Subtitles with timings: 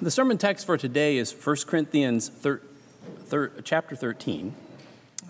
[0.00, 2.62] The sermon text for today is 1 Corinthians thir-
[3.24, 4.54] thir- chapter 13.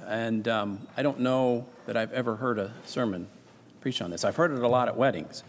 [0.07, 3.29] And um, I don't know that I've ever heard a sermon
[3.81, 4.27] preach on this.
[4.27, 5.43] I've heard it a lot at weddings.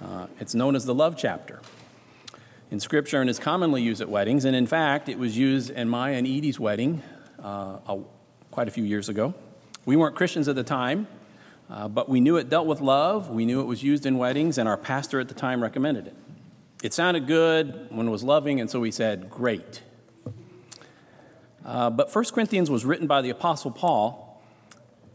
[0.00, 1.60] Uh, it's known as the love chapter
[2.70, 4.44] in Scripture and is commonly used at weddings.
[4.44, 7.02] And in fact, it was used in my and Edie's wedding
[7.42, 7.98] uh, a,
[8.52, 9.34] quite a few years ago.
[9.86, 11.08] We weren't Christians at the time,
[11.68, 13.28] uh, but we knew it dealt with love.
[13.28, 16.14] We knew it was used in weddings, and our pastor at the time recommended it.
[16.82, 19.82] It sounded good when it was loving, and so we said, Great.
[21.64, 24.42] Uh, but 1 Corinthians was written by the Apostle Paul,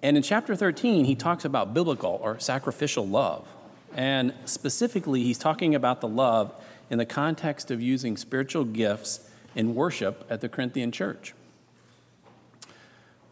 [0.01, 3.45] and in chapter 13, he talks about biblical or sacrificial love.
[3.93, 6.53] And specifically, he's talking about the love
[6.89, 11.33] in the context of using spiritual gifts in worship at the Corinthian church.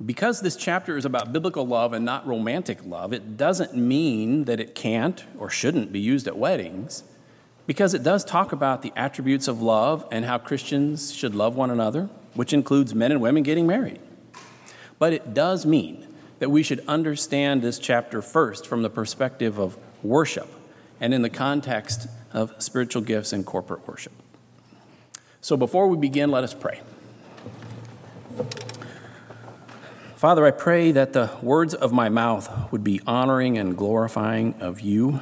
[0.05, 4.59] Because this chapter is about biblical love and not romantic love, it doesn't mean that
[4.59, 7.03] it can't or shouldn't be used at weddings
[7.67, 11.71] because it does talk about the attributes of love and how Christians should love one
[11.71, 13.99] another, which includes men and women getting married.
[14.99, 16.07] But it does mean
[16.39, 20.47] that we should understand this chapter first from the perspective of worship
[20.99, 24.13] and in the context of spiritual gifts and corporate worship.
[25.41, 26.81] So before we begin, let us pray.
[30.15, 34.81] Father, I pray that the words of my mouth would be honoring and glorifying of
[34.81, 35.21] you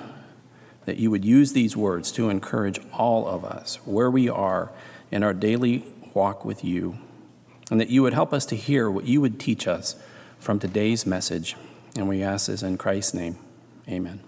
[0.85, 4.71] that you would use these words to encourage all of us where we are
[5.11, 6.97] in our daily walk with you,
[7.71, 9.95] and that you would help us to hear what you would teach us
[10.39, 11.55] from today's message.
[11.95, 13.37] And we ask this in Christ's name.
[13.87, 14.19] Amen.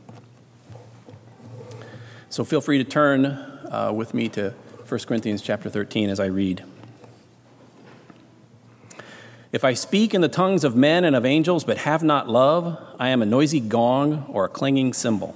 [2.30, 4.54] So feel free to turn uh, with me to
[4.88, 6.64] 1 Corinthians chapter 13 as I read.
[9.52, 12.78] If I speak in the tongues of men and of angels but have not love,
[13.00, 15.36] I am a noisy gong or a clanging cymbal.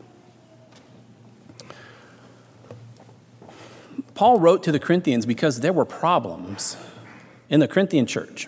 [4.13, 6.77] Paul wrote to the Corinthians because there were problems
[7.49, 8.47] in the Corinthian church.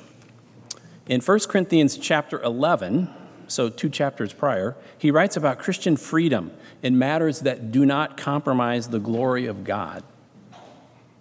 [1.07, 3.09] In 1 Corinthians chapter 11,
[3.47, 6.51] so two chapters prior, he writes about Christian freedom
[6.81, 10.03] in matters that do not compromise the glory of God.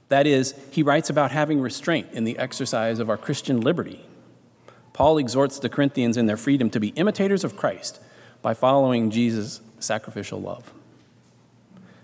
[0.08, 4.04] That is, he writes about having restraint in the exercise of our Christian liberty.
[4.92, 8.00] Paul exhorts the Corinthians in their freedom to be imitators of Christ
[8.42, 10.72] by following Jesus' sacrificial love.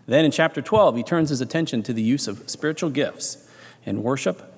[0.08, 3.46] Then in chapter 12, he turns his attention to the use of spiritual gifts
[3.84, 4.54] in worship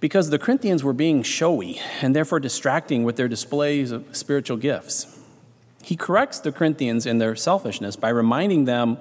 [0.00, 5.16] because the Corinthians were being showy and therefore distracting with their displays of spiritual gifts.
[5.84, 8.98] He corrects the Corinthians in their selfishness by reminding them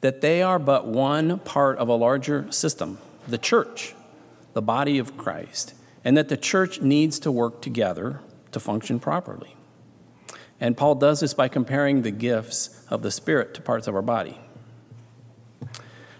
[0.00, 3.94] that they are but one part of a larger system, the church,
[4.54, 5.72] the body of Christ,
[6.04, 9.54] and that the church needs to work together to function properly.
[10.58, 14.02] And Paul does this by comparing the gifts of the Spirit to parts of our
[14.02, 14.40] body.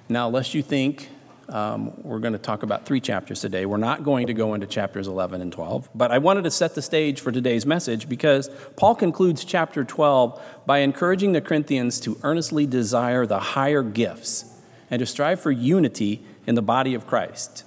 [0.08, 1.08] Now, lest you think
[1.48, 4.66] um, we're going to talk about three chapters today, we're not going to go into
[4.66, 8.48] chapters 11 and 12, but I wanted to set the stage for today's message because
[8.76, 14.44] Paul concludes chapter 12 by encouraging the Corinthians to earnestly desire the higher gifts
[14.90, 17.64] and to strive for unity in the body of Christ.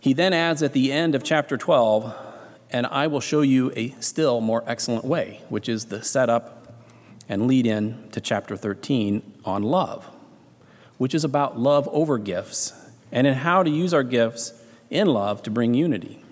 [0.00, 2.14] He then adds at the end of chapter 12,
[2.70, 6.74] and I will show you a still more excellent way, which is the setup
[7.28, 10.10] and lead in to chapter 13 on love
[10.98, 12.72] which is about love over gifts
[13.12, 14.52] and in how to use our gifts
[14.90, 16.22] in love to bring unity.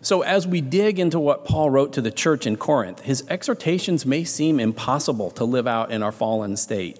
[0.00, 4.04] So, as we dig into what Paul wrote to the church in Corinth, his exhortations
[4.04, 6.98] may seem impossible to live out in our fallen state.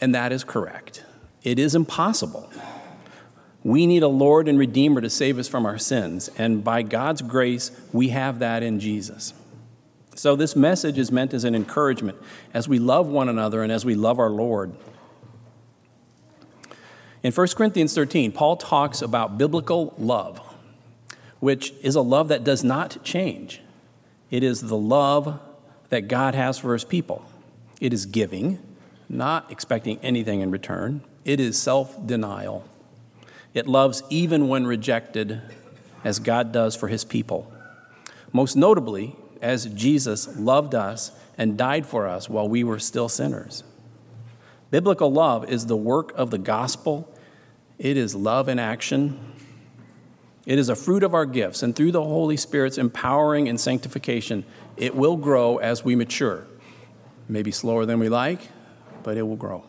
[0.00, 1.04] And that is correct.
[1.42, 2.48] It is impossible.
[3.64, 7.22] We need a Lord and Redeemer to save us from our sins, and by God's
[7.22, 9.34] grace, we have that in Jesus.
[10.14, 12.18] So, this message is meant as an encouragement
[12.52, 14.74] as we love one another and as we love our Lord.
[17.22, 20.40] In 1 Corinthians 13, Paul talks about biblical love
[21.42, 23.60] which is a love that does not change.
[24.30, 25.40] It is the love
[25.88, 27.24] that God has for his people.
[27.80, 28.60] It is giving,
[29.08, 31.02] not expecting anything in return.
[31.24, 32.64] It is self denial.
[33.54, 35.42] It loves even when rejected,
[36.04, 37.52] as God does for his people.
[38.32, 43.64] Most notably, as Jesus loved us and died for us while we were still sinners.
[44.70, 47.12] Biblical love is the work of the gospel,
[47.78, 49.18] it is love in action,
[50.46, 54.44] it is a fruit of our gifts, and through the Holy Spirit's empowering and sanctification,
[54.76, 56.46] it will grow as we mature.
[57.28, 58.48] Maybe slower than we like,
[59.02, 59.64] but it will grow.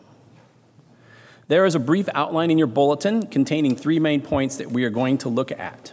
[1.48, 4.90] There is a brief outline in your bulletin containing three main points that we are
[4.90, 5.92] going to look at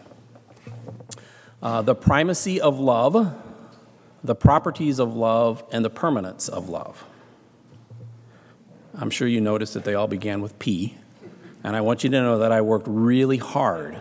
[1.62, 3.36] uh, the primacy of love,
[4.24, 7.06] the properties of love, and the permanence of love.
[8.94, 10.98] I'm sure you noticed that they all began with P,
[11.64, 13.98] and I want you to know that I worked really hard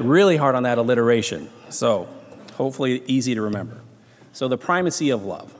[0.00, 1.48] really hard on that alliteration.
[1.68, 2.08] So,
[2.54, 3.80] hopefully, easy to remember.
[4.32, 5.54] So, the primacy of love.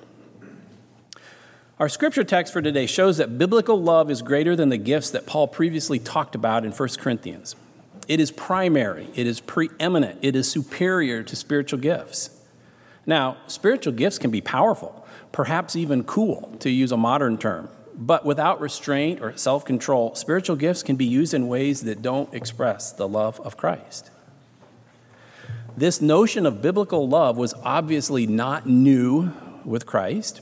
[1.79, 5.27] Our scripture text for today shows that biblical love is greater than the gifts that
[5.27, 7.57] Paul previously talked about in 1 Corinthians.
[8.07, 12.31] It is primary, it is preeminent, it is superior to spiritual gifts.
[13.11, 17.69] Now, spiritual gifts can be powerful, perhaps even cool, to use a modern term.
[17.97, 22.33] But without restraint or self control, spiritual gifts can be used in ways that don't
[22.33, 24.13] express the love of Christ.
[25.77, 29.33] This notion of biblical love was obviously not new
[29.65, 30.41] with Christ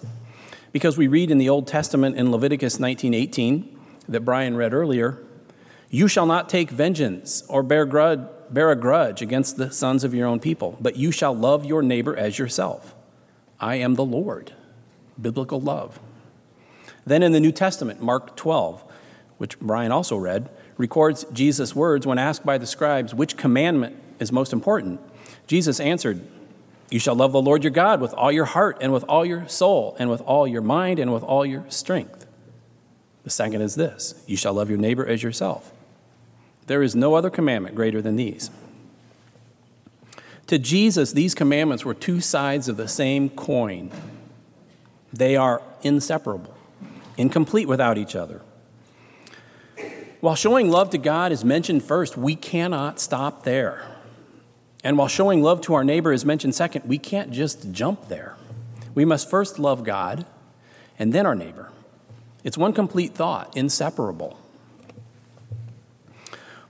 [0.70, 3.64] because we read in the Old Testament in Leviticus 19:18
[4.10, 5.16] that Brian read earlier,
[5.88, 8.20] "You shall not take vengeance or bear, grudge,
[8.52, 11.82] bear a grudge against the sons of your own people, but you shall love your
[11.82, 12.94] neighbor as yourself.
[13.60, 14.52] I am the Lord."
[15.20, 15.98] Biblical love.
[17.06, 18.84] Then in the New Testament, Mark 12,
[19.38, 24.30] which Brian also read, records Jesus' words when asked by the scribes which commandment is
[24.30, 25.00] most important.
[25.46, 26.20] Jesus answered,
[26.90, 29.48] You shall love the Lord your God with all your heart and with all your
[29.48, 32.26] soul and with all your mind and with all your strength.
[33.24, 35.72] The second is this You shall love your neighbor as yourself.
[36.68, 38.50] There is no other commandment greater than these.
[40.46, 43.90] To Jesus, these commandments were two sides of the same coin.
[45.12, 46.54] They are inseparable,
[47.16, 48.42] incomplete without each other.
[50.20, 53.86] While showing love to God is mentioned first, we cannot stop there.
[54.84, 58.36] And while showing love to our neighbor is mentioned second, we can't just jump there.
[58.94, 60.26] We must first love God
[60.98, 61.70] and then our neighbor.
[62.44, 64.38] It's one complete thought, inseparable.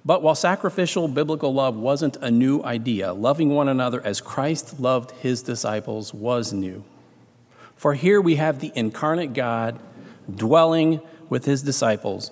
[0.09, 5.11] But while sacrificial biblical love wasn't a new idea, loving one another as Christ loved
[5.11, 6.83] his disciples was new.
[7.77, 9.79] For here we have the incarnate God
[10.35, 12.31] dwelling with his disciples,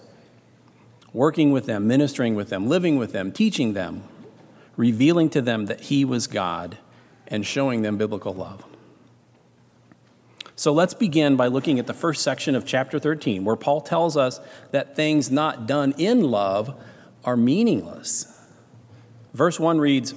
[1.13, 4.05] working with them, ministering with them, living with them, teaching them,
[4.79, 6.79] revealing to them that he was God
[7.27, 8.65] and showing them biblical love.
[10.55, 14.17] So let's begin by looking at the first section of chapter 13, where Paul tells
[14.17, 14.41] us
[14.71, 16.75] that things not done in love
[17.27, 18.33] are meaningless.
[19.35, 20.15] Verse 1 reads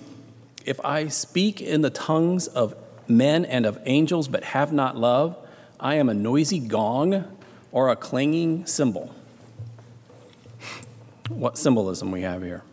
[0.66, 2.76] If I speak in the tongues of
[3.08, 5.36] men and of angels but have not love,
[5.80, 7.26] I am a noisy gong
[7.72, 9.14] or a clanging cymbal.
[11.28, 12.64] What symbolism we have here.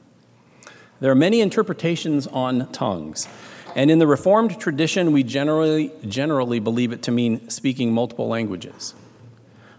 [1.00, 3.28] There are many interpretations on tongues.
[3.74, 8.94] And in the Reformed tradition, we generally, generally believe it to mean speaking multiple languages.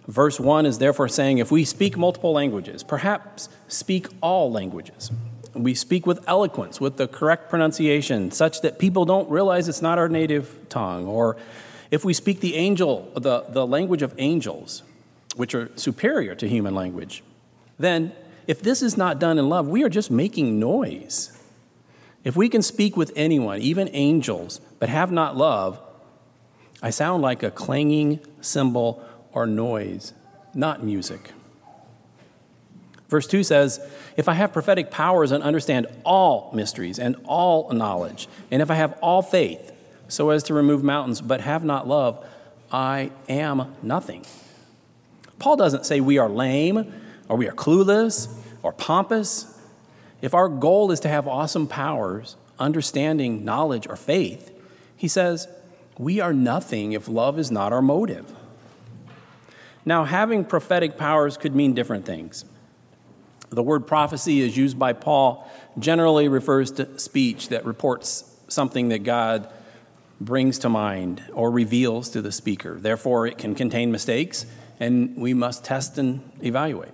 [0.08, 5.12] Verse 1 is therefore saying if we speak multiple languages, perhaps speak all languages.
[5.54, 9.98] We speak with eloquence, with the correct pronunciation, such that people don't realize it's not
[9.98, 11.08] our native tongue.
[11.08, 11.36] Or
[11.92, 14.84] if we speak the angel, the, the language of angels,
[15.36, 17.24] which are superior to human language,
[17.78, 18.14] then
[18.46, 21.38] if this is not done in love, we are just making noise.
[22.24, 25.82] If we can speak with anyone, even angels, but have not love,
[26.82, 29.04] I sound like a clanging cymbal
[29.38, 30.14] or noise,
[30.56, 31.30] not music.
[33.08, 33.80] Verse 2 says,
[34.18, 38.74] If I have prophetic powers and understand all mysteries and all knowledge, and if I
[38.74, 39.72] have all faith
[40.08, 42.26] so as to remove mountains, but have not love,
[42.72, 44.26] I am nothing.
[45.38, 46.92] Paul doesn't say we are lame
[47.30, 49.56] or we are clueless or pompous,
[50.20, 54.52] if our goal is to have awesome powers, understanding, knowledge, or faith,
[54.96, 55.48] he says,
[56.00, 58.34] We are nothing if love is not our motive.
[59.88, 62.44] Now, having prophetic powers could mean different things.
[63.52, 69.06] The word prophecy is used by Paul, generally refers to speech that reports something that
[69.06, 69.50] God
[70.20, 72.78] brings to mind or reveals to the speaker.
[72.78, 74.46] Therefore, it can contain mistakes,
[74.78, 76.92] and we must test and evaluate.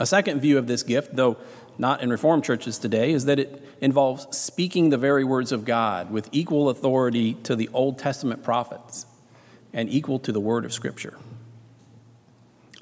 [0.00, 1.36] A second view of this gift, though
[1.78, 6.10] not in Reformed churches today, is that it involves speaking the very words of God
[6.10, 9.06] with equal authority to the Old Testament prophets
[9.72, 11.16] and equal to the word of Scripture.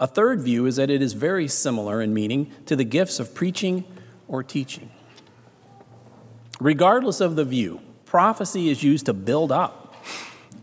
[0.00, 3.34] A third view is that it is very similar in meaning to the gifts of
[3.34, 3.84] preaching
[4.26, 4.90] or teaching.
[6.58, 9.94] Regardless of the view, prophecy is used to build up,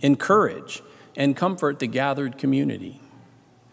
[0.01, 0.81] encourage,
[1.15, 2.99] and comfort the gathered community,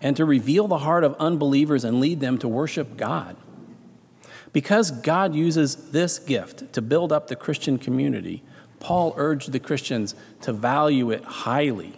[0.03, 3.37] and to reveal the heart of unbelievers and lead them to worship God.
[4.53, 8.43] Because God uses this gift to build up the Christian community,
[8.81, 11.95] Paul urged the Christians to value it highly.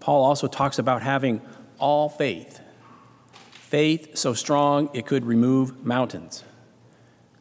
[0.00, 1.42] Paul also talks about having
[1.78, 2.60] all faith.
[3.72, 6.44] Faith so strong it could remove mountains.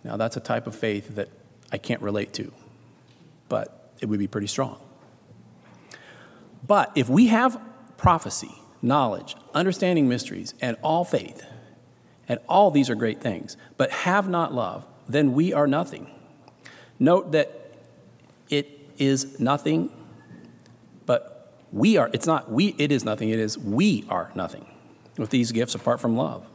[0.02, 1.28] Now, that's a type of faith that
[1.74, 2.54] I can't relate to,
[3.50, 4.80] but it would be pretty strong.
[6.66, 7.60] But if we have
[7.98, 11.46] prophecy, knowledge, understanding mysteries, and all faith,
[12.30, 16.10] and all these are great things, but have not love, then we are nothing.
[16.98, 17.74] Note that
[18.50, 19.92] it is nothing,
[21.06, 24.66] but we are, it's not we, it is nothing, it is we are nothing
[25.18, 26.48] with these gifts apart from love.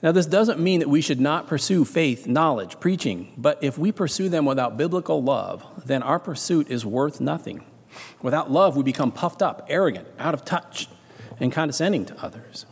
[0.00, 3.90] Now, this doesn't mean that we should not pursue faith, knowledge, preaching, but if we
[3.90, 7.64] pursue them without biblical love, then our pursuit is worth nothing.
[8.22, 10.88] Without love, we become puffed up, arrogant, out of touch,
[11.40, 12.64] and condescending to others.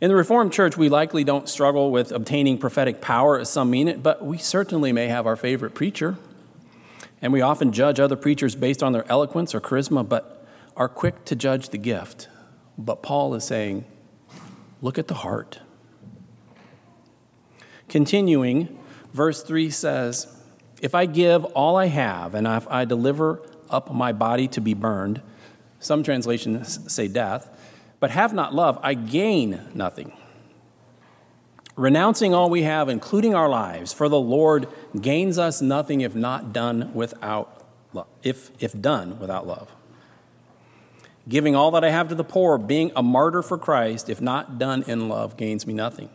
[0.00, 3.88] In the Reformed Church, we likely don't struggle with obtaining prophetic power as some mean
[3.88, 6.16] it, but we certainly may have our favorite preacher.
[7.20, 10.46] And we often judge other preachers based on their eloquence or charisma, but
[10.76, 12.28] are quick to judge the gift.
[12.78, 13.84] But Paul is saying,
[14.82, 15.60] look at the heart.
[17.88, 18.78] Continuing,
[19.12, 20.26] verse 3 says,
[20.82, 23.40] If I give all I have and if I deliver
[23.70, 25.22] up my body to be burned,
[25.78, 27.48] some translations say death,
[28.00, 30.12] but have not love, I gain nothing.
[31.76, 34.66] Renouncing all we have, including our lives, for the Lord
[34.98, 39.70] gains us nothing if not done without love, if, if done without love
[41.28, 44.58] giving all that I have to the poor, being a martyr for Christ, if not
[44.58, 46.08] done in love, gains me nothing.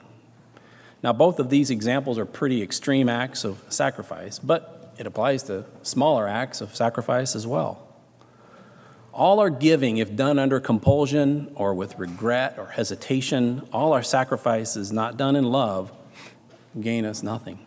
[1.03, 5.65] Now, both of these examples are pretty extreme acts of sacrifice, but it applies to
[5.81, 7.87] smaller acts of sacrifice as well.
[9.13, 14.91] All our giving, if done under compulsion or with regret or hesitation, all our sacrifices
[14.91, 15.91] not done in love,
[16.79, 17.59] gain us nothing.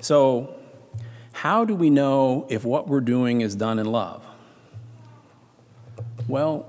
[0.00, 0.54] So,
[1.32, 4.25] how do we know if what we're doing is done in love?
[6.28, 6.66] Well,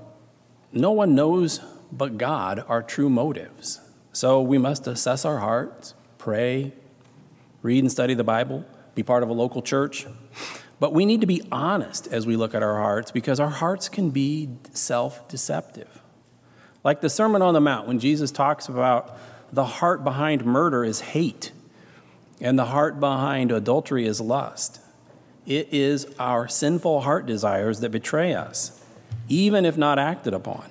[0.72, 1.60] no one knows
[1.90, 3.80] but God our true motives.
[4.12, 6.72] So we must assess our hearts, pray,
[7.62, 10.06] read and study the Bible, be part of a local church.
[10.80, 13.88] But we need to be honest as we look at our hearts because our hearts
[13.88, 16.02] can be self deceptive.
[16.84, 19.18] Like the Sermon on the Mount, when Jesus talks about
[19.52, 21.52] the heart behind murder is hate,
[22.40, 24.80] and the heart behind adultery is lust.
[25.46, 28.77] It is our sinful heart desires that betray us
[29.28, 30.70] even if not acted upon.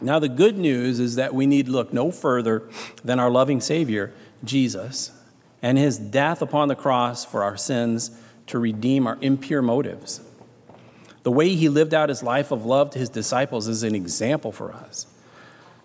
[0.00, 2.68] Now, the good news is that we need look no further
[3.04, 5.12] than our loving Savior, Jesus,
[5.62, 8.10] and his death upon the cross for our sins
[8.48, 10.20] to redeem our impure motives.
[11.22, 14.50] The way he lived out his life of love to his disciples is an example
[14.50, 15.06] for us.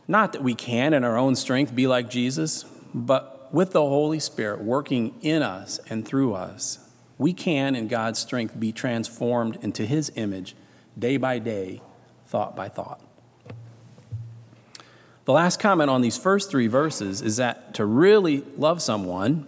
[0.07, 4.19] Not that we can, in our own strength, be like Jesus, but with the Holy
[4.19, 6.79] Spirit working in us and through us,
[7.19, 10.55] we can, in God's strength, be transformed into his image
[10.97, 11.81] day by day,
[12.25, 13.01] thought by thought.
[15.25, 19.45] The last comment on these first three verses is that to really love someone,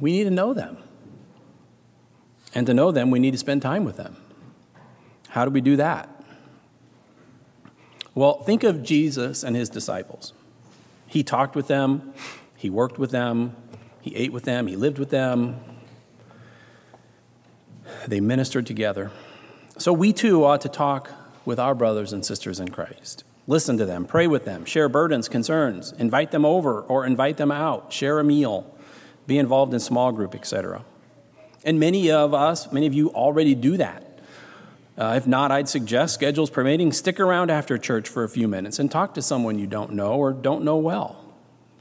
[0.00, 0.76] we need to know them.
[2.52, 4.16] And to know them, we need to spend time with them.
[5.28, 6.08] How do we do that?
[8.14, 10.32] Well, think of Jesus and his disciples.
[11.06, 12.12] He talked with them,
[12.56, 13.54] he worked with them,
[14.00, 15.60] he ate with them, he lived with them,
[18.06, 19.12] they ministered together.
[19.80, 21.10] So we too ought to talk
[21.46, 23.24] with our brothers and sisters in Christ.
[23.46, 27.50] Listen to them, pray with them, share burdens, concerns, invite them over or invite them
[27.50, 28.70] out, share a meal,
[29.26, 30.84] be involved in small group, etc.
[31.64, 34.20] And many of us, many of you already do that.
[34.98, 38.78] Uh, if not, I'd suggest, schedules permitting, stick around after church for a few minutes
[38.78, 41.24] and talk to someone you don't know or don't know well.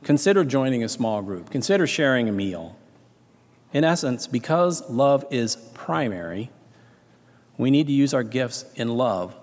[0.03, 1.49] Consider joining a small group.
[1.49, 2.77] Consider sharing a meal.
[3.73, 6.49] In essence, because love is primary,
[7.59, 9.35] we need to use our gifts in love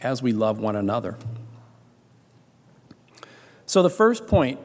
[0.00, 1.18] as we love one another.
[3.66, 4.60] So, the first point,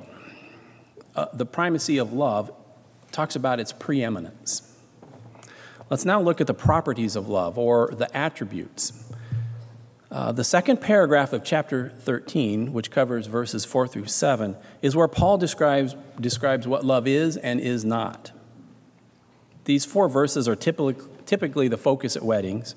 [1.15, 2.53] uh, the primacy of love,
[3.11, 4.71] talks about its preeminence.
[5.89, 8.93] Let's now look at the properties of love or the attributes.
[10.11, 15.07] Uh, the second paragraph of chapter 13, which covers verses 4 through 7, is where
[15.07, 18.31] Paul describes, describes what love is and is not.
[19.65, 20.95] These four verses are typically,
[21.31, 22.75] typically the focus at weddings.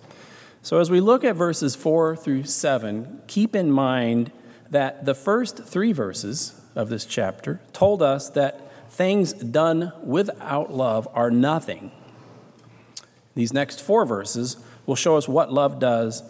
[0.63, 4.31] So, as we look at verses 4 through 7, keep in mind
[4.71, 11.09] that the first three verses of this chapter told us that things done without love
[11.15, 11.91] are nothing.
[13.35, 14.57] These next four verses
[14.87, 16.23] will show us what love does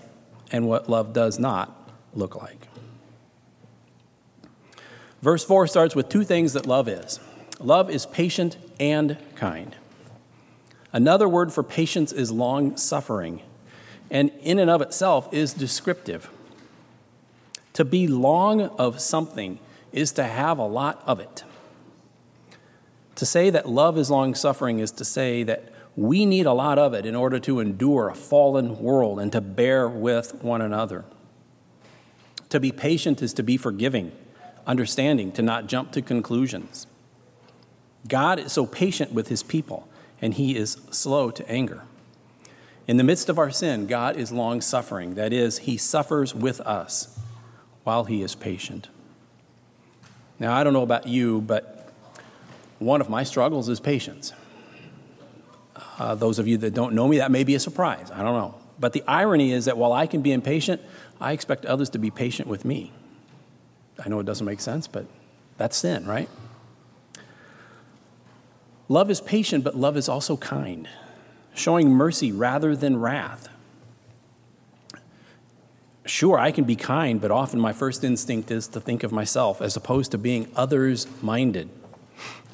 [0.50, 2.68] and what love does not look like.
[5.20, 7.20] Verse 4 starts with two things that love is
[7.60, 9.76] love is patient and kind.
[10.94, 13.42] Another word for patience is long suffering,
[14.12, 16.30] and in and of itself is descriptive.
[17.72, 19.58] To be long of something
[19.90, 21.42] is to have a lot of it.
[23.16, 26.78] To say that love is long suffering is to say that we need a lot
[26.78, 31.04] of it in order to endure a fallen world and to bear with one another.
[32.50, 34.12] To be patient is to be forgiving,
[34.64, 36.86] understanding, to not jump to conclusions.
[38.06, 39.88] God is so patient with his people,
[40.20, 41.82] and he is slow to anger.
[42.86, 45.14] In the midst of our sin, God is long suffering.
[45.14, 47.18] That is, he suffers with us
[47.82, 48.88] while he is patient.
[50.38, 51.92] Now, I don't know about you, but
[52.78, 54.32] one of my struggles is patience.
[55.98, 58.10] Uh, those of you that don't know me, that may be a surprise.
[58.10, 58.54] I don't know.
[58.78, 60.82] But the irony is that while I can be impatient,
[61.20, 62.92] I expect others to be patient with me.
[64.04, 65.06] I know it doesn't make sense, but
[65.56, 66.28] that's sin, right?
[68.94, 70.88] Love is patient, but love is also kind,
[71.52, 73.48] showing mercy rather than wrath.
[76.06, 79.60] Sure, I can be kind, but often my first instinct is to think of myself
[79.60, 81.70] as opposed to being others minded.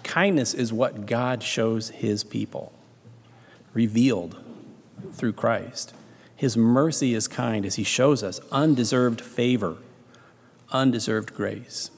[0.02, 2.72] Kindness is what God shows his people
[3.74, 4.42] revealed
[5.12, 5.92] through Christ.
[6.34, 9.76] His mercy is kind as he shows us undeserved favor,
[10.72, 11.90] undeserved grace.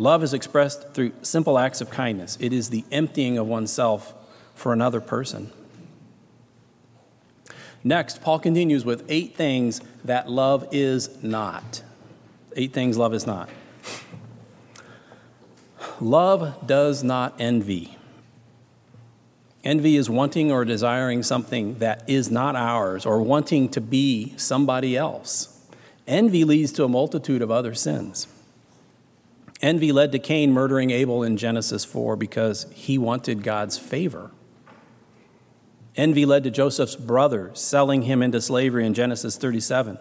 [0.00, 2.38] Love is expressed through simple acts of kindness.
[2.40, 4.14] It is the emptying of oneself
[4.54, 5.52] for another person.
[7.84, 11.82] Next, Paul continues with eight things that love is not.
[12.56, 13.50] Eight things love is not.
[16.00, 17.98] Love does not envy.
[19.62, 24.96] Envy is wanting or desiring something that is not ours or wanting to be somebody
[24.96, 25.62] else.
[26.06, 28.26] Envy leads to a multitude of other sins.
[29.62, 34.30] Envy led to Cain murdering Abel in Genesis 4 because he wanted God's favor.
[35.96, 39.98] Envy led to Joseph's brother selling him into slavery in Genesis 37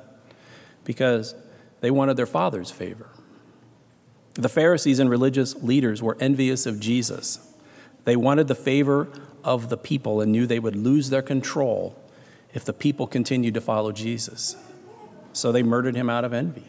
[0.85, 1.35] because
[1.81, 3.09] they wanted their father's favor.
[4.35, 7.39] The Pharisees and religious leaders were envious of Jesus.
[8.05, 9.09] They wanted the favor
[9.43, 12.01] of the people and knew they would lose their control
[12.53, 14.55] if the people continued to follow Jesus.
[15.33, 16.65] So they murdered him out of envy.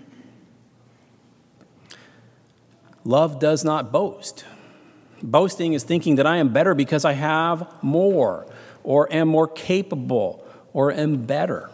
[3.05, 4.45] Love does not boast.
[5.23, 8.47] Boasting is thinking that I am better because I have more,
[8.83, 11.71] or am more capable, or am better.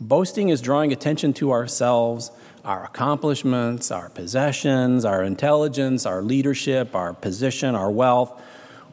[0.00, 2.30] Boasting is drawing attention to ourselves,
[2.64, 8.40] our accomplishments, our possessions, our intelligence, our leadership, our position, our wealth,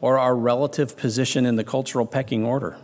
[0.00, 2.76] or our relative position in the cultural pecking order.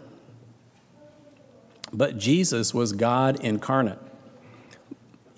[1.93, 3.99] But Jesus was God incarnate.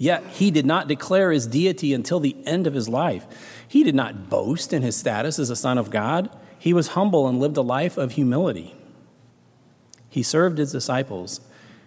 [0.00, 3.26] Yet he did not declare his deity until the end of his life.
[3.68, 6.34] He did not boast in his status as a son of God.
[6.58, 8.74] He was humble and lived a life of humility.
[10.08, 11.42] He served his disciples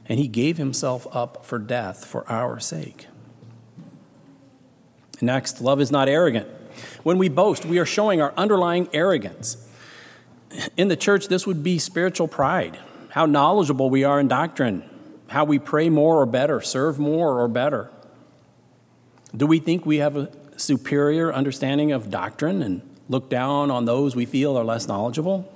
[0.05, 3.07] and he gave himself up for death for our sake.
[5.19, 6.47] Next, love is not arrogant.
[7.01, 9.57] When we boast, we are showing our underlying arrogance
[10.77, 12.77] in the church, this would be spiritual pride,
[13.09, 14.83] how knowledgeable we are in doctrine,
[15.27, 17.89] how we pray more or better, serve more or better.
[19.35, 24.15] Do we think we have a superior understanding of doctrine and look down on those
[24.15, 25.51] we feel are less knowledgeable?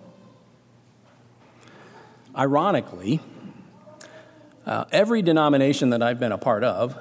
[2.36, 3.20] Ironically,
[4.66, 6.98] uh, every denomination that I've been a part of,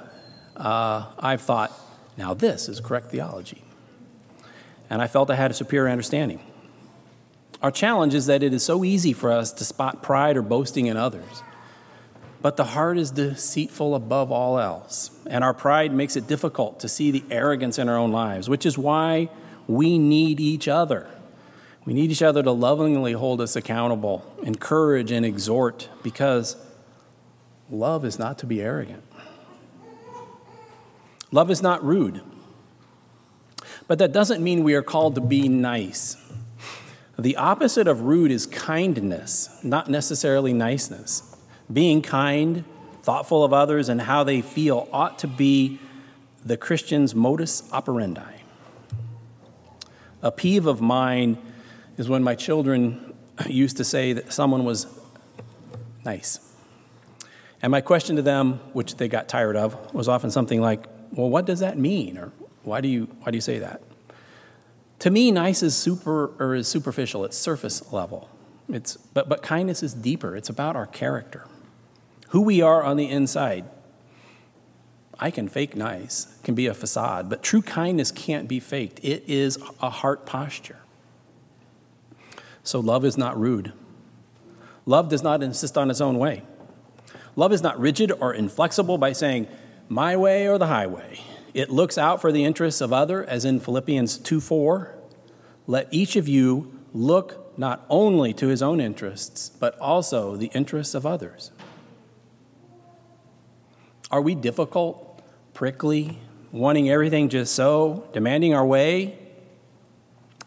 [0.55, 1.71] uh, I've thought,
[2.15, 3.63] now this is correct theology.
[4.89, 6.39] And I felt I had a superior understanding.
[7.61, 10.85] Our challenge is that it is so easy for us to spot pride or boasting
[10.85, 11.41] in others.
[12.47, 16.87] But the heart is deceitful above all else, and our pride makes it difficult to
[16.87, 19.27] see the arrogance in our own lives, which is why
[19.67, 21.09] We need each other.
[21.83, 26.55] We need each other to lovingly hold us accountable, encourage, and exhort because
[27.69, 29.03] love is not to be arrogant.
[31.33, 32.21] Love is not rude.
[33.89, 36.15] But that doesn't mean we are called to be nice.
[37.19, 41.26] The opposite of rude is kindness, not necessarily niceness.
[41.71, 42.63] Being kind,
[43.01, 45.79] thoughtful of others, and how they feel ought to be
[46.45, 48.41] the Christian's modus operandi.
[50.21, 51.37] A peeve of mine
[51.97, 53.13] is when my children
[53.47, 54.87] used to say that someone was
[56.05, 56.39] nice.
[57.61, 61.29] And my question to them, which they got tired of, was often something like, Well,
[61.29, 62.17] what does that mean?
[62.17, 62.31] Or
[62.63, 63.81] why do you, why do you say that?
[64.99, 68.29] To me, nice is super or is superficial, it's surface level.
[68.69, 70.35] It's, but, but kindness is deeper.
[70.35, 71.45] It's about our character,
[72.29, 73.65] who we are on the inside.
[75.19, 78.99] I can fake nice, can be a facade, but true kindness can't be faked.
[79.03, 80.77] It is a heart posture.
[82.63, 83.73] So love is not rude.
[84.85, 86.43] Love does not insist on its own way.
[87.35, 89.47] Love is not rigid or inflexible by saying,
[89.89, 91.19] my way or the highway.
[91.53, 94.93] It looks out for the interests of other, as in Philippians 2 4.
[95.65, 100.93] Let each of you look not only to his own interests, but also the interests
[100.93, 101.51] of others.
[104.09, 105.21] Are we difficult
[105.53, 106.19] prickly,
[106.51, 109.17] wanting everything just so, demanding our way,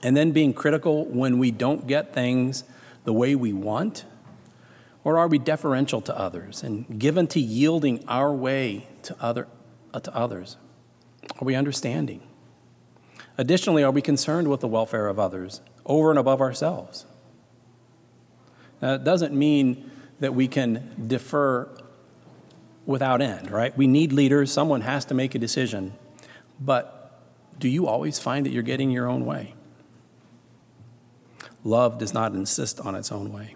[0.03, 2.64] and then being critical when we don't get things
[3.05, 4.05] the way we want?
[5.05, 9.49] Or are we deferential to others and given to yielding our way to, other,
[9.92, 10.57] uh, to others?
[11.40, 12.23] Are we understanding?
[13.38, 17.07] Additionally, are we concerned with the welfare of others over and above ourselves?
[18.83, 21.68] Now, it doesn't mean that we can defer
[22.90, 23.76] without end, right?
[23.76, 24.53] We need leaders.
[24.53, 25.94] Someone has to make a decision.
[26.61, 27.20] But
[27.59, 29.55] do you always find that you're getting your own way?
[31.62, 33.55] Love does not insist on its own way.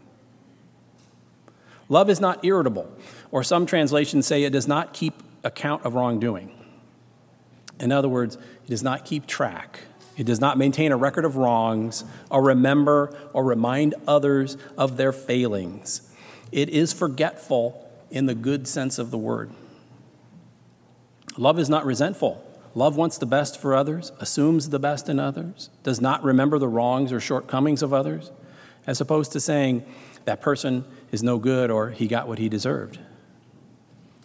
[1.88, 2.90] Love is not irritable,
[3.30, 6.50] or some translations say it does not keep account of wrongdoing.
[7.80, 9.80] In other words, it does not keep track.
[10.16, 15.12] It does not maintain a record of wrongs or remember or remind others of their
[15.12, 16.08] failings.
[16.52, 17.83] It is forgetful
[18.14, 19.50] in the good sense of the word.
[21.36, 22.42] Love is not resentful.
[22.76, 26.68] Love wants the best for others, assumes the best in others, does not remember the
[26.68, 28.30] wrongs or shortcomings of others,
[28.86, 29.84] as opposed to saying
[30.26, 33.00] that person is no good or he got what he deserved.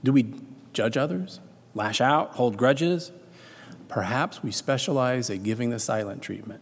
[0.04, 0.36] Do we
[0.72, 1.40] judge others,
[1.74, 3.12] lash out, hold grudges?
[3.88, 6.62] Perhaps we specialize at giving the silent treatment,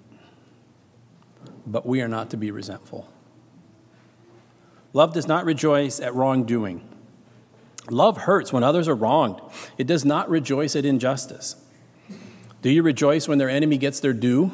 [1.66, 3.12] but we are not to be resentful.
[4.94, 6.87] Love does not rejoice at wrongdoing
[7.90, 9.40] Love hurts when others are wronged,
[9.78, 11.56] it does not rejoice at injustice.
[12.62, 14.52] Do you rejoice when their enemy gets their due?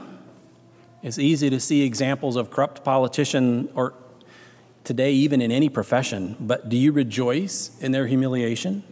[1.02, 3.93] It's easy to see examples of corrupt politician or
[4.84, 8.84] today even in any profession, but do you rejoice in their humiliation?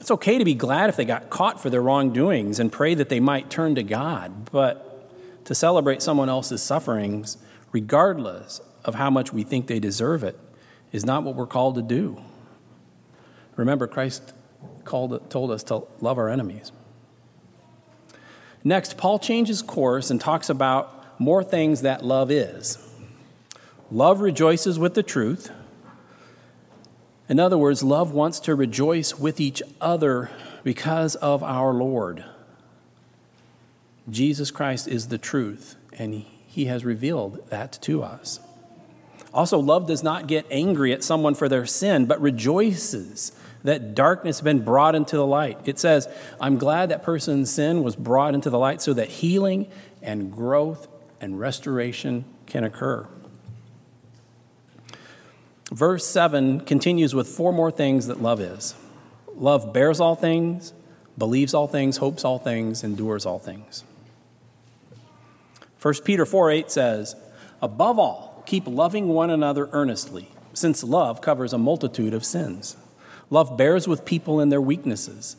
[0.00, 3.08] It's okay to be glad if they got caught for their wrongdoings and pray that
[3.08, 7.36] they might turn to God, but to celebrate someone else's sufferings,
[7.70, 10.38] regardless of how much we think they deserve it,
[10.90, 12.20] is not what we're called to do.
[13.56, 14.32] Remember, Christ
[14.84, 16.72] called, told us to love our enemies.
[18.64, 22.78] Next, Paul changes course and talks about more things that love is.
[23.90, 25.50] Love rejoices with the truth.
[27.28, 30.30] In other words, love wants to rejoice with each other
[30.64, 32.24] because of our Lord.
[34.10, 38.40] Jesus Christ is the truth, and he has revealed that to us.
[39.32, 43.32] Also, love does not get angry at someone for their sin, but rejoices
[43.64, 45.58] that darkness been brought into the light.
[45.64, 46.08] It says,
[46.40, 49.70] I'm glad that person's sin was brought into the light so that healing
[50.02, 50.88] and growth
[51.20, 53.06] and restoration can occur.
[55.70, 58.74] Verse 7 continues with four more things that love is
[59.34, 60.72] love bears all things,
[61.16, 63.84] believes all things, hopes all things, endures all things.
[65.80, 67.16] 1 Peter 4 8 says,
[67.60, 72.76] Above all, keep loving one another earnestly, since love covers a multitude of sins.
[73.32, 75.36] Love bears with people in their weaknesses.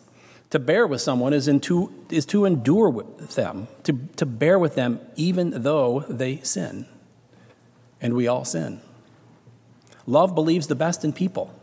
[0.50, 4.74] To bear with someone is, to, is to endure with them, to, to bear with
[4.74, 6.88] them even though they sin.
[8.02, 8.82] And we all sin.
[10.08, 11.54] Love believes the best in people.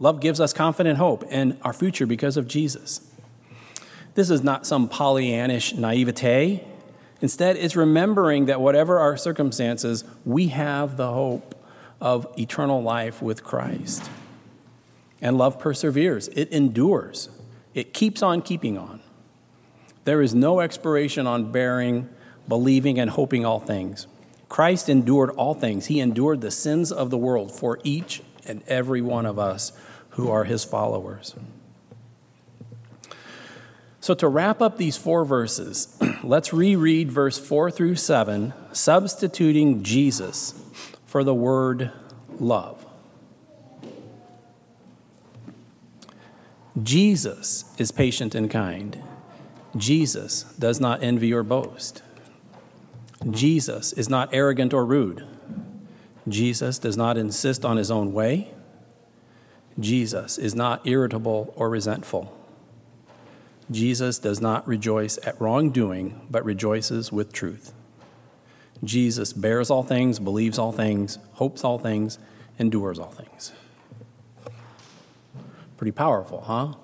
[0.00, 3.08] Love gives us confident hope in our future because of Jesus.
[4.16, 6.66] This is not some Pollyannish naivete.
[7.20, 11.54] Instead, it's remembering that whatever our circumstances, we have the hope
[12.00, 14.10] of eternal life with Christ.
[15.20, 17.30] And love perseveres, it endures,
[17.74, 19.00] it keeps on keeping on.
[20.04, 22.08] There is no expiration on bearing
[22.48, 24.06] believing and hoping all things.
[24.48, 25.86] Christ endured all things.
[25.86, 29.72] He endured the sins of the world for each and every one of us
[30.10, 31.34] who are his followers.
[34.00, 40.54] So, to wrap up these four verses, let's reread verse 4 through 7, substituting Jesus
[41.04, 41.90] for the word
[42.38, 42.85] love.
[46.82, 49.02] Jesus is patient and kind.
[49.76, 52.02] Jesus does not envy or boast.
[53.30, 55.26] Jesus is not arrogant or rude.
[56.28, 58.52] Jesus does not insist on his own way.
[59.78, 62.32] Jesus is not irritable or resentful.
[63.70, 67.72] Jesus does not rejoice at wrongdoing, but rejoices with truth.
[68.84, 72.18] Jesus bears all things, believes all things, hopes all things,
[72.58, 73.52] endures all things.
[75.76, 76.74] Pretty powerful, huh?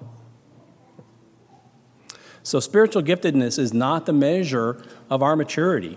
[2.43, 5.97] So, spiritual giftedness is not the measure of our maturity.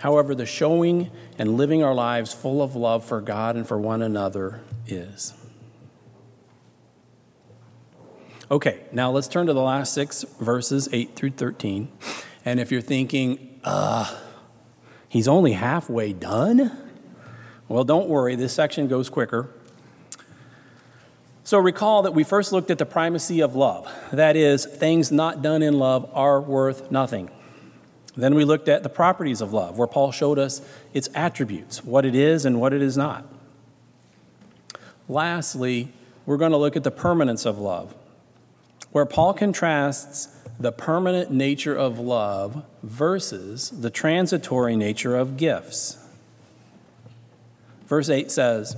[0.00, 4.02] However, the showing and living our lives full of love for God and for one
[4.02, 5.34] another is.
[8.50, 11.90] Okay, now let's turn to the last six verses, 8 through 13.
[12.44, 14.16] And if you're thinking, uh,
[15.08, 16.74] he's only halfway done?
[17.68, 19.50] Well, don't worry, this section goes quicker.
[21.48, 23.90] So recall that we first looked at the primacy of love.
[24.12, 27.30] That is, things not done in love are worth nothing.
[28.14, 30.60] Then we looked at the properties of love, where Paul showed us
[30.92, 33.24] its attributes, what it is and what it is not.
[35.08, 35.90] Lastly,
[36.26, 37.94] we're going to look at the permanence of love,
[38.92, 40.28] where Paul contrasts
[40.60, 45.96] the permanent nature of love versus the transitory nature of gifts.
[47.86, 48.76] Verse 8 says,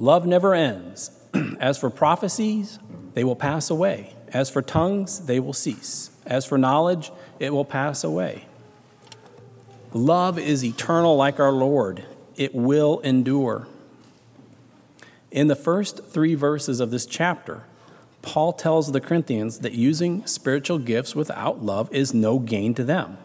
[0.00, 1.10] Love never ends.
[1.60, 2.78] As for prophecies,
[3.12, 4.14] they will pass away.
[4.28, 6.10] As for tongues, they will cease.
[6.24, 8.46] As for knowledge, it will pass away.
[9.92, 13.68] Love is eternal like our Lord, it will endure.
[15.30, 17.64] In the first three verses of this chapter,
[18.22, 23.18] Paul tells the Corinthians that using spiritual gifts without love is no gain to them.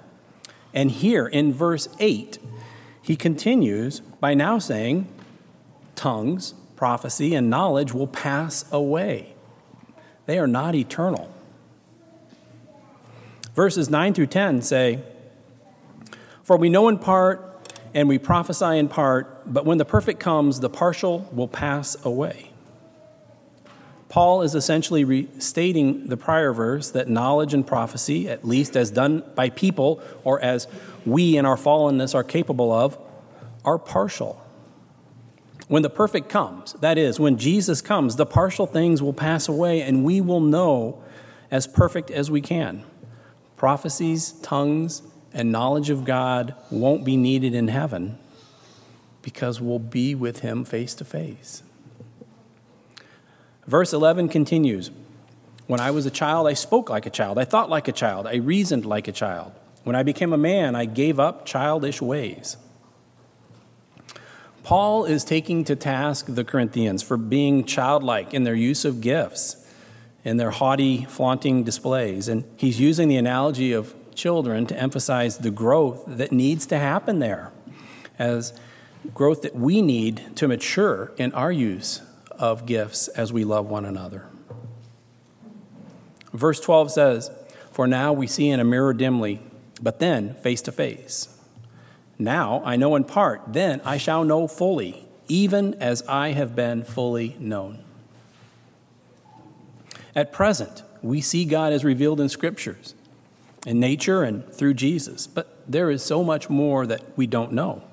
[0.73, 2.37] And here in verse 8,
[3.01, 5.07] he continues by now saying,
[5.95, 9.33] Tongues, prophecy, and knowledge will pass away.
[10.25, 11.31] They are not eternal.
[13.53, 15.01] Verses 9 through 10 say,
[16.43, 20.59] For we know in part and we prophesy in part, but when the perfect comes,
[20.59, 22.51] the partial will pass away.
[24.09, 29.23] Paul is essentially restating the prior verse that knowledge and prophecy, at least as done
[29.35, 30.67] by people or as
[31.05, 32.97] we in our fallenness are capable of,
[33.63, 34.44] are partial.
[35.67, 39.81] When the perfect comes, that is, when Jesus comes, the partial things will pass away
[39.81, 41.01] and we will know
[41.49, 42.83] as perfect as we can
[43.57, 45.01] prophecies, tongues,
[45.33, 48.17] and knowledge of God won't be needed in heaven
[49.21, 51.63] because we'll be with Him face to face.
[53.65, 54.91] Verse 11 continues
[55.67, 58.27] When I was a child, I spoke like a child, I thought like a child,
[58.27, 59.51] I reasoned like a child.
[59.83, 62.57] When I became a man, I gave up childish ways.
[64.65, 69.63] Paul is taking to task the Corinthians for being childlike in their use of gifts
[70.23, 72.27] in their haughty, flaunting displays.
[72.27, 77.19] And he's using the analogy of children to emphasize the growth that needs to happen
[77.19, 77.51] there,
[78.17, 78.59] as
[79.13, 82.01] growth that we need to mature in our use
[82.31, 84.25] of gifts as we love one another.
[86.33, 87.29] Verse 12 says,
[87.71, 89.43] For now we see in a mirror dimly,
[89.79, 91.34] but then face to face.
[92.17, 96.83] Now I know in part, then I shall know fully, even as I have been
[96.83, 97.83] fully known.
[100.15, 102.95] At present, we see God as revealed in scriptures,
[103.65, 105.27] in nature, and through Jesus.
[105.27, 107.83] But there is so much more that we don't know,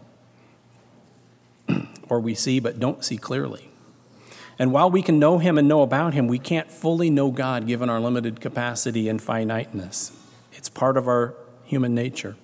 [2.08, 3.68] or we see but don't see clearly.
[4.58, 7.66] And while we can know Him and know about Him, we can't fully know God
[7.66, 10.12] given our limited capacity and finiteness.
[10.52, 12.36] It's part of our human nature.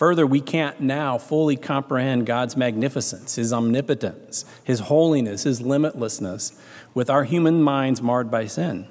[0.00, 6.58] Further, we can't now fully comprehend God's magnificence, His omnipotence, His holiness, His limitlessness
[6.94, 8.86] with our human minds marred by sin.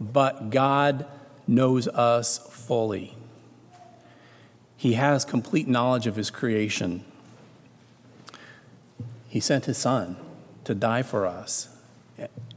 [0.00, 1.06] But God
[1.48, 3.16] knows us fully.
[4.76, 7.04] He has complete knowledge of His creation.
[9.28, 10.16] He sent His Son
[10.62, 11.68] to die for us,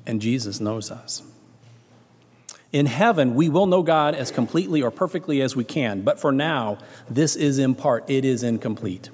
[0.06, 1.24] and Jesus knows us.
[2.76, 6.34] In heaven, we will know God as completely or perfectly as we can, but for
[6.34, 6.78] now,
[7.10, 9.10] this is in part, it is incomplete.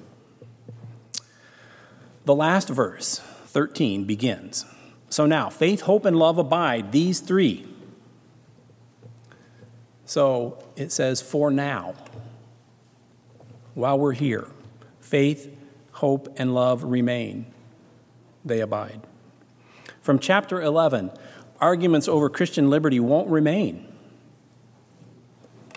[2.24, 4.64] The last verse, 13, begins
[5.10, 7.64] So now, faith, hope, and love abide, these three.
[10.06, 11.94] So it says, for now,
[13.74, 14.48] while we're here,
[14.98, 15.56] faith,
[15.92, 17.46] hope, and love remain,
[18.44, 19.02] they abide.
[20.00, 21.12] From chapter 11,
[21.62, 23.86] arguments over Christian liberty won't remain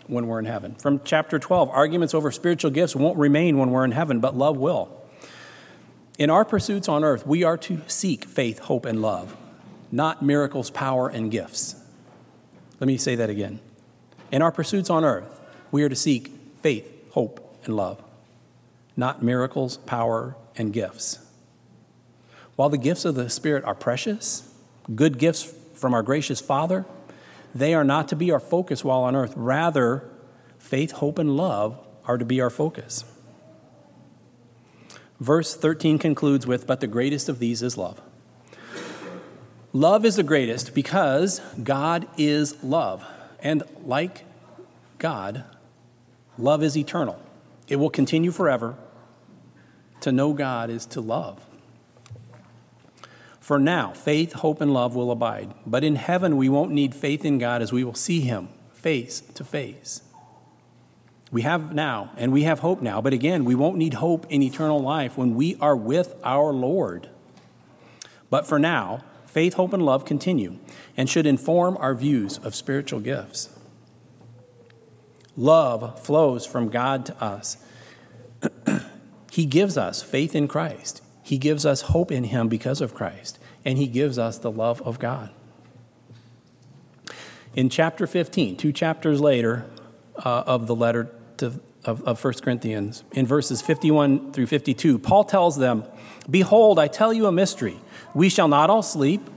[0.08, 0.76] when we're in heaven.
[0.76, 4.58] From chapter 12, arguments over spiritual gifts won't remain when we're in heaven, but love
[4.58, 4.90] will.
[6.18, 9.36] In our pursuits on earth, we are to seek faith, hope, and love,
[9.92, 11.76] not miracles, power, and gifts.
[12.80, 13.60] Let me say that again.
[14.32, 15.40] In our pursuits on earth,
[15.72, 18.02] we are to seek faith, hope, and love,
[18.98, 21.20] not miracles, power, and gifts.
[22.56, 24.52] While the gifts of the Spirit are precious,
[24.94, 25.44] good gifts
[25.76, 26.86] from our gracious Father,
[27.54, 29.34] they are not to be our focus while on earth.
[29.36, 30.10] Rather,
[30.58, 33.06] faith, hope, and love are to be our focus.
[35.20, 38.02] Verse 13 concludes with, But the greatest of these is love.
[39.72, 43.06] Love is the greatest because God is love.
[43.40, 44.26] And like
[44.98, 45.44] God,
[46.38, 47.22] love is eternal.
[47.68, 48.76] It will continue forever.
[50.02, 51.46] To know God is to love.
[53.46, 55.54] For now, faith, hope, and love will abide.
[55.68, 59.22] But in heaven, we won't need faith in God as we will see Him face
[59.36, 60.02] to face.
[61.32, 64.42] We have now, and we have hope now, but again, we won't need hope in
[64.42, 67.08] eternal life when we are with our Lord.
[68.32, 70.58] But for now, faith, hope, and love continue
[70.98, 73.50] and should inform our views of spiritual gifts.
[75.38, 77.58] Love flows from God to us.
[79.32, 81.04] he gives us faith in Christ.
[81.26, 84.80] He gives us hope in Him because of Christ, and He gives us the love
[84.84, 85.32] of God.
[87.56, 89.66] In chapter 15, two chapters later
[90.18, 95.24] uh, of the letter to, of, of 1 Corinthians, in verses 51 through 52, Paul
[95.24, 95.84] tells them,
[96.30, 97.80] Behold, I tell you a mystery.
[98.14, 99.28] We shall not all sleep,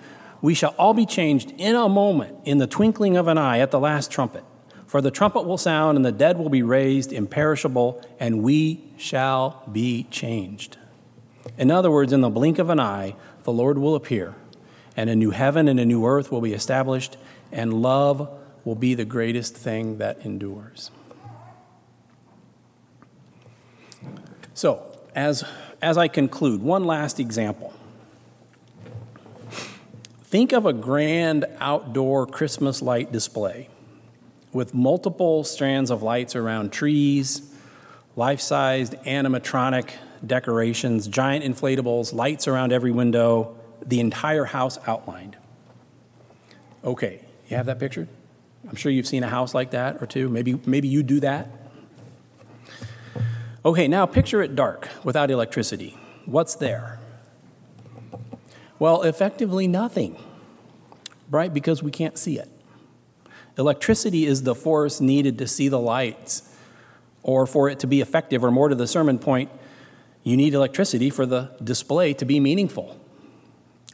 [0.42, 3.70] we shall all be changed in a moment, in the twinkling of an eye, at
[3.70, 4.44] the last trumpet.
[4.87, 9.62] For the trumpet will sound, and the dead will be raised imperishable, and we shall
[9.72, 10.77] be changed.
[11.56, 14.34] In other words, in the blink of an eye, the Lord will appear,
[14.96, 17.16] and a new heaven and a new earth will be established,
[17.50, 18.28] and love
[18.64, 20.90] will be the greatest thing that endures.
[24.54, 24.82] So,
[25.14, 25.44] as,
[25.80, 27.72] as I conclude, one last example.
[30.24, 33.68] Think of a grand outdoor Christmas light display
[34.52, 37.50] with multiple strands of lights around trees,
[38.16, 39.90] life sized animatronic
[40.26, 45.37] decorations, giant inflatables, lights around every window, the entire house outlined.
[46.85, 48.09] Okay, you have that pictured?
[48.68, 50.28] I'm sure you've seen a house like that or two.
[50.28, 51.48] Maybe, maybe you do that.
[53.64, 55.96] Okay, now picture it dark without electricity.
[56.26, 56.98] What's there?
[58.78, 60.16] Well, effectively nothing,
[61.31, 61.52] right?
[61.52, 62.48] Because we can't see it.
[63.57, 66.48] Electricity is the force needed to see the lights
[67.22, 69.50] or for it to be effective, or more to the sermon point,
[70.22, 72.98] you need electricity for the display to be meaningful.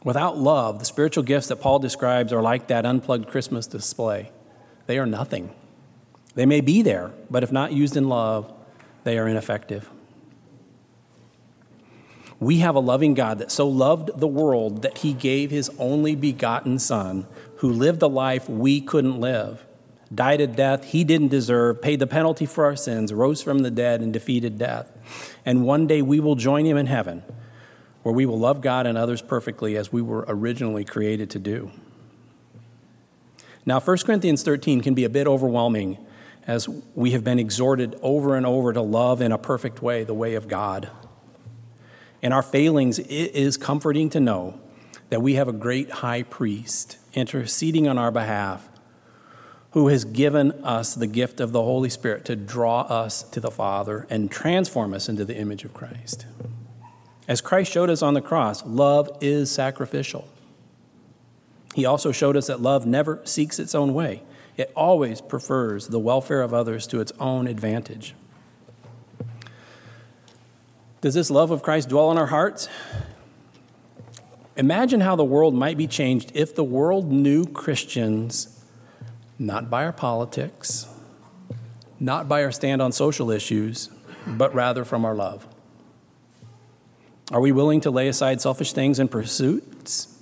[0.03, 4.31] Without love, the spiritual gifts that Paul describes are like that unplugged Christmas display.
[4.85, 5.53] They are nothing.
[6.35, 8.53] They may be there, but if not used in love,
[9.03, 9.89] they are ineffective.
[12.39, 16.15] We have a loving God that so loved the world that he gave his only
[16.15, 17.25] begotten Son,
[17.57, 19.65] who lived a life we couldn't live,
[20.13, 23.71] died a death he didn't deserve, paid the penalty for our sins, rose from the
[23.71, 24.91] dead, and defeated death.
[25.45, 27.23] And one day we will join him in heaven,
[28.03, 31.71] where we will love God and others perfectly as we were originally created to do.
[33.65, 35.97] Now, 1 Corinthians 13 can be a bit overwhelming
[36.47, 40.13] as we have been exhorted over and over to love in a perfect way, the
[40.13, 40.89] way of God.
[42.21, 44.59] In our failings, it is comforting to know
[45.09, 48.69] that we have a great high priest interceding on our behalf
[49.75, 53.51] who has given us the gift of the Holy Spirit to draw us to the
[53.51, 56.25] Father and transform us into the image of Christ.
[57.27, 60.29] As Christ showed us on the cross, love is sacrificial.
[61.73, 64.23] He also showed us that love never seeks its own way,
[64.55, 68.15] it always prefers the welfare of others to its own advantage.
[71.01, 72.69] Does this love of Christ dwell in our hearts?
[74.55, 78.54] Imagine how the world might be changed if the world knew Christians
[79.37, 80.87] not by our politics,
[81.99, 83.89] not by our stand on social issues,
[84.27, 85.47] but rather from our love.
[87.31, 90.15] Are we willing to lay aside selfish things and pursuits?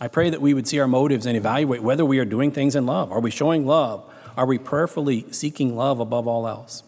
[0.00, 2.74] I pray that we would see our motives and evaluate whether we are doing things
[2.74, 3.12] in love.
[3.12, 4.04] Are we showing love?
[4.36, 6.82] Are we prayerfully seeking love above all else?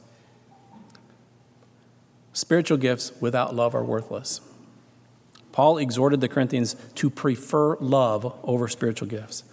[2.32, 4.40] Spiritual gifts without love are worthless.
[5.52, 9.44] Paul exhorted the Corinthians to prefer love over spiritual gifts.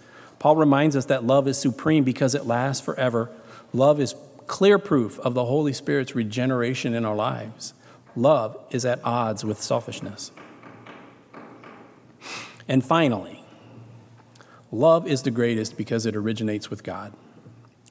[0.44, 3.30] Paul reminds us that love is supreme because it lasts forever.
[3.72, 4.14] Love is
[4.46, 7.72] clear proof of the Holy Spirit's regeneration in our lives.
[8.14, 10.32] Love is at odds with selfishness.
[12.68, 13.42] And finally,
[14.70, 17.14] love is the greatest because it originates with God.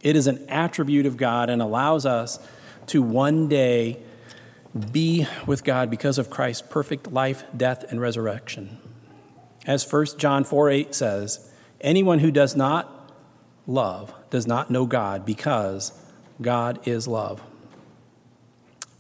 [0.04, 2.38] It is an attribute of God and allows us
[2.86, 3.98] to one day
[4.92, 8.78] be with God because of Christ's perfect life, death, and resurrection.
[9.66, 11.50] As 1 John 4 8 says,
[11.84, 13.12] anyone who does not
[13.68, 15.92] love does not know God because
[16.42, 17.42] God is love.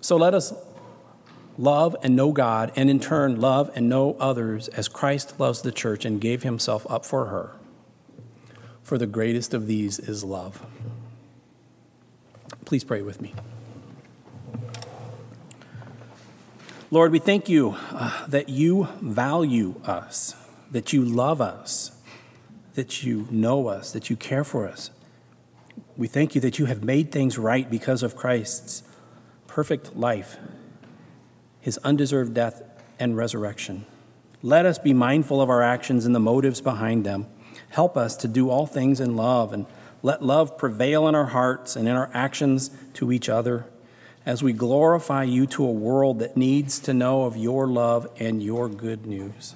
[0.01, 0.53] So let us
[1.57, 5.71] love and know God, and in turn love and know others as Christ loves the
[5.71, 7.55] church and gave himself up for her.
[8.81, 10.65] For the greatest of these is love.
[12.65, 13.33] Please pray with me.
[16.91, 20.35] Lord, we thank you uh, that you value us,
[20.69, 21.91] that you love us,
[22.75, 24.89] that you know us, that you care for us.
[25.95, 28.83] We thank you that you have made things right because of Christ's
[29.47, 30.37] perfect life,
[31.59, 32.63] his undeserved death
[32.99, 33.85] and resurrection.
[34.41, 37.27] Let us be mindful of our actions and the motives behind them.
[37.69, 39.65] Help us to do all things in love and
[40.01, 43.65] let love prevail in our hearts and in our actions to each other
[44.25, 48.41] as we glorify you to a world that needs to know of your love and
[48.41, 49.55] your good news.